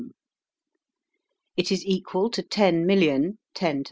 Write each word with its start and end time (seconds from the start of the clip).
It 1.57 1.71
is 1.71 1.85
equal 1.85 2.31
to 2.31 2.41
ten 2.41 2.87
million, 2.87 3.37
10^7, 3.55 3.73
C. 3.75 3.79